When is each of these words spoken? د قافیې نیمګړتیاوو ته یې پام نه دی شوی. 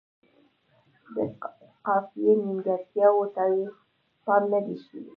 د 1.13 1.15
قافیې 1.85 2.31
نیمګړتیاوو 2.43 3.25
ته 3.35 3.43
یې 3.55 3.65
پام 4.25 4.43
نه 4.51 4.59
دی 4.65 4.75
شوی. 4.85 5.03